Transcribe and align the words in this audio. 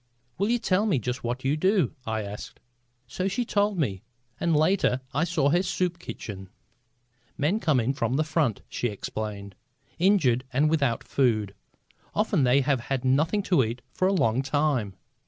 "Will 0.39 0.49
you 0.49 0.57
tell 0.57 0.87
me 0.87 0.97
just 0.97 1.23
what 1.23 1.45
you 1.45 1.55
do?" 1.55 1.93
I 2.07 2.23
asked. 2.23 2.59
So 3.05 3.27
she 3.27 3.45
told 3.45 3.77
me, 3.77 4.01
and 4.39 4.55
later 4.57 5.01
I 5.13 5.25
saw 5.25 5.49
her 5.49 5.61
soup 5.61 5.99
kitchen. 5.99 6.49
"Men 7.37 7.59
come 7.59 7.79
in 7.79 7.93
from 7.93 8.15
the 8.15 8.23
front," 8.23 8.63
she 8.67 8.87
explained, 8.87 9.53
"injured 9.99 10.43
and 10.51 10.71
without 10.71 11.03
food. 11.03 11.53
Often 12.15 12.45
they 12.45 12.61
have 12.61 12.79
had 12.89 13.05
nothing 13.05 13.43
to 13.43 13.63
eat 13.63 13.83
for 13.93 14.07
a 14.07 14.11
long 14.13 14.41
time. 14.41 14.95